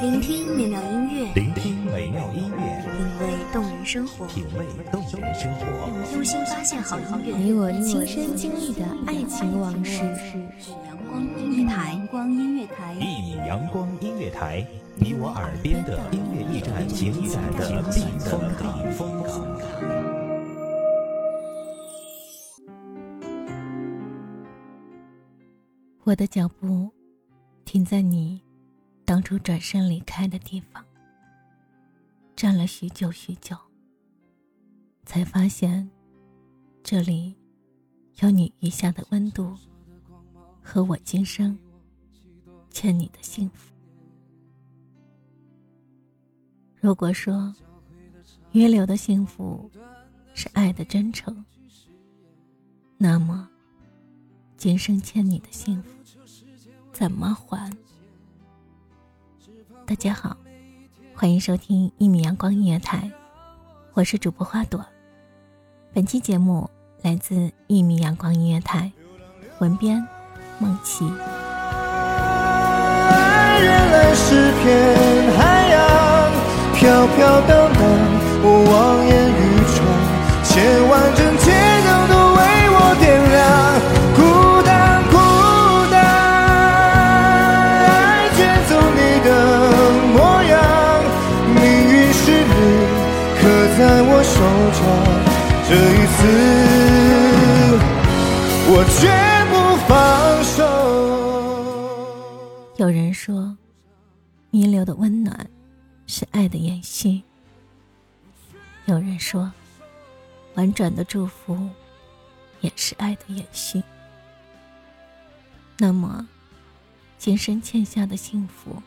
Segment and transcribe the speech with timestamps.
[0.00, 2.56] 聆听美妙音乐，聆听美妙音乐，
[2.96, 7.36] 品味动人生活，品味动人生活，用心发现好音乐。
[7.36, 10.00] 你我亲身经历的爱情往事。
[10.86, 19.46] 阳光音乐台，阳光音乐台，一米阳光音乐台，你我耳边的音乐驿站，情感的避风港，风港。
[26.04, 26.90] 我的脚步
[27.66, 28.47] 停在你。
[29.08, 30.84] 当初转身离开的地方，
[32.36, 33.56] 站了许久许久，
[35.06, 35.90] 才发现，
[36.82, 37.34] 这里
[38.16, 39.56] 有你余下的温度，
[40.62, 41.58] 和我今生
[42.68, 43.72] 欠你的幸福。
[46.78, 47.50] 如果说
[48.52, 49.70] 约留的幸福
[50.34, 51.42] 是爱的真诚，
[52.98, 53.48] 那么
[54.58, 55.88] 今生欠你的幸福
[56.92, 57.74] 怎么还？
[59.88, 60.36] 大家好，
[61.14, 63.10] 欢迎收听一米阳光音乐台，
[63.94, 64.84] 我是主播花朵。
[65.94, 66.68] 本期节目
[67.00, 68.92] 来自一米阳光音乐台，
[69.60, 70.06] 文编
[70.58, 71.06] 梦琪。
[71.06, 71.16] 原
[73.90, 76.32] 来是片海洋，
[76.74, 77.72] 飘飘荡
[95.68, 96.18] 这一次
[98.70, 99.00] 我绝
[99.50, 99.54] 不
[99.86, 99.90] 放
[100.44, 100.56] 手。
[102.76, 103.56] 有人说，
[104.50, 105.50] 弥留的温暖
[106.06, 107.22] 是爱的延续；
[108.86, 109.52] 有人说，
[110.54, 111.68] 婉转的祝福
[112.60, 113.82] 也是爱的延续。
[115.76, 116.26] 那么，
[117.18, 118.82] 今生欠下的幸福，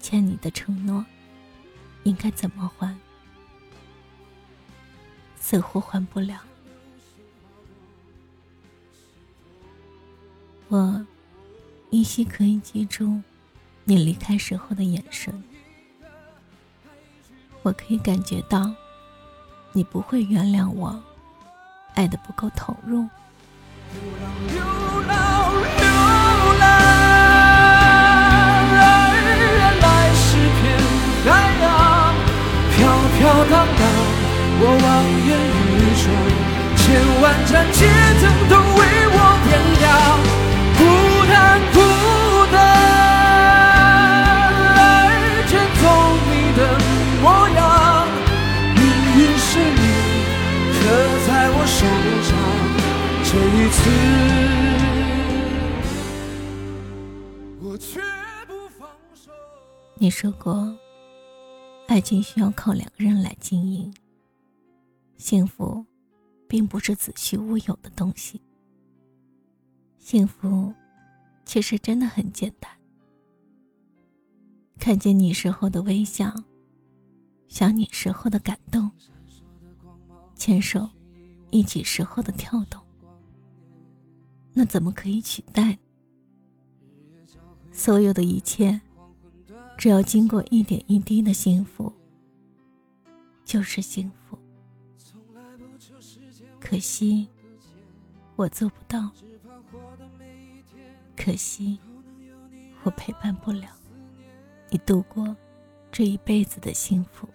[0.00, 1.04] 欠你的承诺，
[2.04, 2.96] 应该怎么还？
[5.40, 6.40] 似乎还不了。
[10.68, 11.04] 我
[11.90, 13.20] 依稀可以记住
[13.82, 15.42] 你离开时候的眼神，
[17.62, 18.72] 我可以感觉到
[19.72, 21.02] 你不会原谅我
[21.94, 23.08] 爱的不够投入。
[60.02, 60.74] 你说过，
[61.86, 63.92] 爱情需要靠两个人来经营。
[65.18, 65.84] 幸福，
[66.48, 68.40] 并不是子虚乌有的东西。
[69.98, 70.72] 幸福，
[71.44, 72.70] 其实真的很简单。
[74.78, 76.32] 看见你时候的微笑，
[77.48, 78.90] 想你时候的感动，
[80.34, 80.88] 牵手
[81.50, 82.80] 一起时候的跳动，
[84.54, 85.78] 那怎么可以取代？
[87.70, 88.80] 所有的一切，
[89.80, 91.90] 只要经过一点一滴的幸福，
[93.46, 94.38] 就是幸福。
[96.60, 97.26] 可惜，
[98.36, 99.10] 我做不到。
[101.16, 101.78] 可惜，
[102.82, 103.70] 我陪伴不了
[104.68, 105.34] 你度过
[105.90, 107.26] 这一辈子的幸福。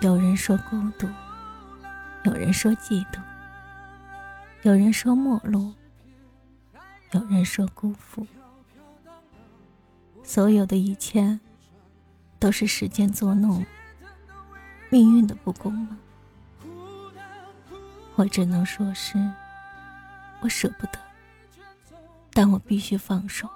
[0.00, 1.06] 有人说孤独，
[2.24, 3.22] 有人说嫉妒，
[4.62, 5.72] 有人说陌路，
[7.12, 8.26] 有人说辜负。
[10.22, 11.38] 所有的一切，
[12.38, 13.64] 都是时间作弄。
[14.90, 15.98] 命运的不公吗？
[18.14, 19.16] 我只能说是，
[20.40, 20.98] 我舍不得，
[22.32, 23.48] 但我必须放手。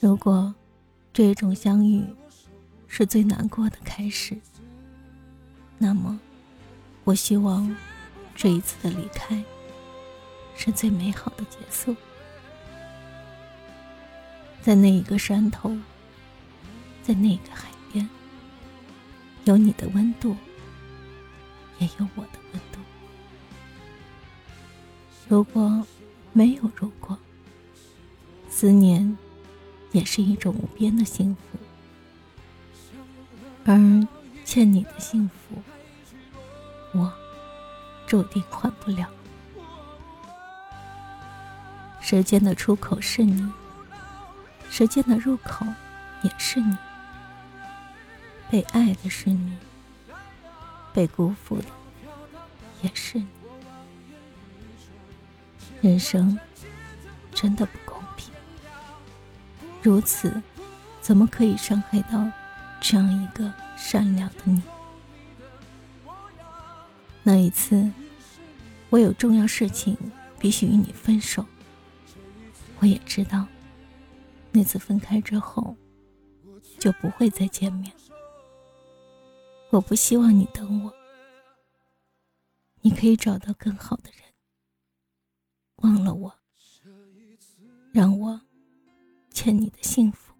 [0.00, 0.54] 如果
[1.12, 2.04] 这种相遇
[2.86, 4.38] 是最难过的开始，
[5.78, 6.18] 那么
[7.04, 7.76] 我希望
[8.34, 9.44] 这一次的离开
[10.54, 11.94] 是最美好的结束。
[14.66, 15.70] 在那一个山头，
[17.00, 18.08] 在那个海边。
[19.44, 20.36] 有你的温度，
[21.78, 22.80] 也有我的温度。
[25.28, 25.86] 如果
[26.32, 27.16] 没有如果，
[28.48, 29.16] 思念
[29.92, 31.58] 也是一种无边的幸福。
[33.66, 33.78] 而
[34.44, 35.62] 欠你的幸福，
[36.90, 37.12] 我
[38.04, 39.08] 注定还不了。
[42.00, 43.48] 舌尖的出口是你，
[44.76, 45.64] 舌尖的入口
[46.20, 46.76] 也是你。
[48.50, 49.56] 被爱的是你，
[50.92, 51.64] 被辜负的
[52.82, 53.26] 也是你。
[55.80, 56.38] 人生
[57.32, 58.30] 真的不公平，
[59.80, 60.42] 如此，
[61.00, 62.30] 怎么可以伤害到
[62.78, 64.62] 这样一个善良的你？
[67.22, 67.90] 那一次，
[68.90, 69.96] 我有重要事情
[70.38, 71.46] 必须与你分手。
[72.80, 73.46] 我也知道，
[74.56, 75.76] 那次分开之后，
[76.78, 77.92] 就不会再见面。
[79.68, 80.90] 我不希望你等我，
[82.80, 84.22] 你可以找到更好的人，
[85.82, 86.34] 忘了我，
[87.92, 88.40] 让我
[89.30, 90.32] 欠你的幸福。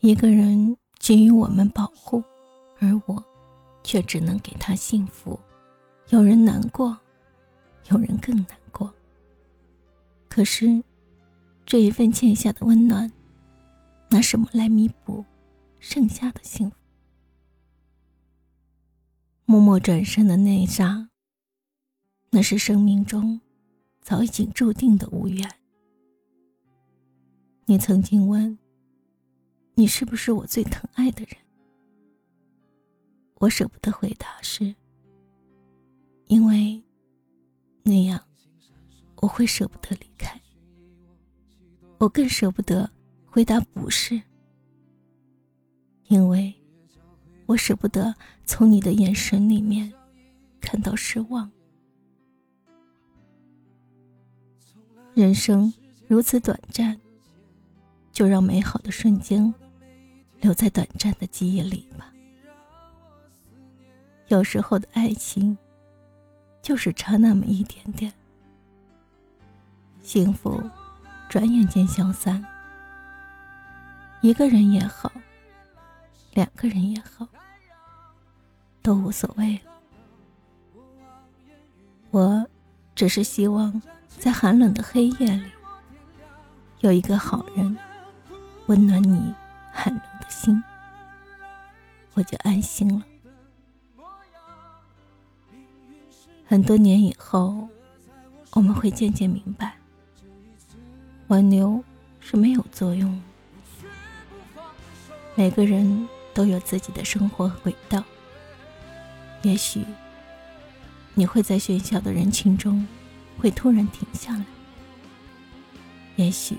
[0.00, 2.24] 一个人给予我们保护，
[2.78, 3.22] 而我
[3.82, 5.38] 却只能给他幸福。
[6.08, 6.98] 有人难过，
[7.90, 8.59] 有人更难。
[10.30, 10.82] 可是，
[11.66, 13.12] 这一份欠下的温暖。
[14.12, 15.24] 拿什么来弥补
[15.78, 16.76] 剩下的幸福？
[19.44, 21.08] 默默转身的那一刹，
[22.30, 23.40] 那是生命中
[24.00, 25.48] 早已经注定的无缘。
[27.66, 28.58] 你曾经问
[29.74, 31.36] ：“你是不是我最疼爱的人？”
[33.38, 34.74] 我舍不得回答，是
[36.26, 36.82] 因为
[37.84, 38.20] 那样
[39.20, 40.40] 我会舍不得离开，
[41.98, 42.90] 我更舍不得。
[43.32, 44.20] 回答不是，
[46.08, 46.52] 因为
[47.46, 48.12] 我舍不得
[48.44, 49.92] 从你的眼神里面
[50.60, 51.48] 看到失望。
[55.14, 55.72] 人生
[56.08, 57.00] 如此短暂，
[58.10, 59.54] 就让美好的瞬间
[60.40, 62.12] 留在短暂的记忆里吧。
[64.26, 65.56] 有时候的爱情，
[66.60, 68.12] 就是差那么一点点，
[70.02, 70.62] 幸福
[71.28, 72.44] 转眼间消散。
[74.20, 75.10] 一个人也好，
[76.34, 77.26] 两个人也好，
[78.82, 79.70] 都无所谓了。
[82.10, 82.46] 我
[82.94, 85.50] 只是希望，在寒冷的黑夜里，
[86.80, 87.76] 有一个好人
[88.66, 89.34] 温暖你
[89.72, 90.62] 寒冷的心，
[92.14, 93.04] 我就安心了。
[96.46, 97.68] 很多年以后，
[98.52, 99.76] 我们会渐渐明白，
[101.30, 101.82] 挽留
[102.18, 103.22] 是没有作用。
[105.36, 108.02] 每个人都有自己的生活轨道。
[109.42, 109.84] 也许
[111.14, 112.84] 你会在喧嚣的人群中，
[113.38, 114.42] 会突然停下来；
[116.16, 116.56] 也许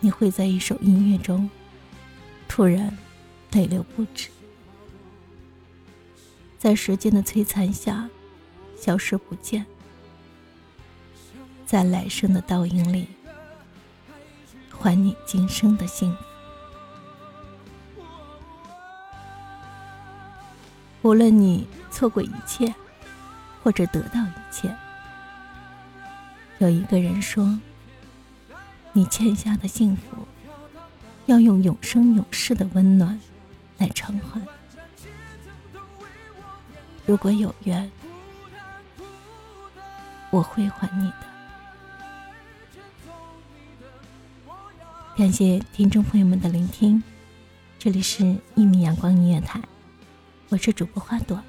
[0.00, 1.48] 你会在一首音乐中，
[2.46, 2.94] 突然
[3.52, 4.28] 泪流不止，
[6.58, 8.06] 在时间的摧残下
[8.78, 9.64] 消失不见，
[11.64, 13.08] 在来生的倒影里
[14.80, 16.24] 还你今生的幸福。
[21.02, 22.74] 无论你错过一切，
[23.62, 24.74] 或者得到一切，
[26.58, 27.58] 有一个人说
[28.92, 30.26] ：“你欠下的幸福，
[31.26, 33.20] 要用永生永世的温暖
[33.78, 34.40] 来偿还。
[37.04, 37.90] 如果有缘，
[40.30, 41.26] 我会还你的。”
[45.16, 47.02] 感谢听众朋友们的聆听，
[47.78, 48.22] 这里是
[48.54, 49.58] 《一米阳光音乐台》。
[50.50, 51.40] 我是主播花朵，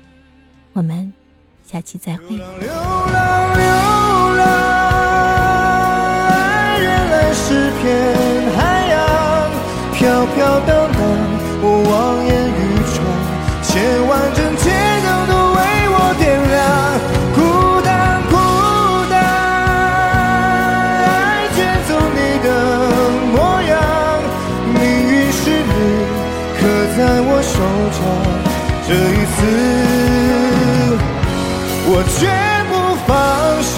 [0.71, 1.11] 我们
[1.65, 2.39] 下期再会。
[28.87, 28.97] 这一
[29.35, 29.43] 次，
[31.89, 32.23] 我绝
[32.69, 32.71] 不
[33.05, 33.11] 放
[33.61, 33.75] 手。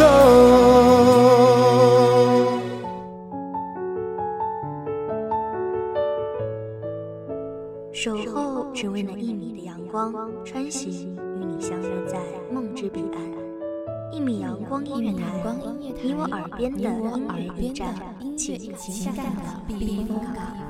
[7.92, 10.14] 守候只为那一米的阳光，
[10.46, 12.20] 穿行与你相约在
[12.54, 13.20] 梦之彼岸。
[14.12, 15.24] 一米阳光音乐台，
[16.04, 17.96] 你我耳边的音乐驿站，
[18.38, 20.69] 情感的避风港。